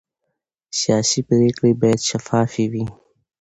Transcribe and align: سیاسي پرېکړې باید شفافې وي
سیاسي 0.79 1.19
پرېکړې 1.29 1.71
باید 1.81 1.99
شفافې 2.09 2.65
وي 2.71 2.85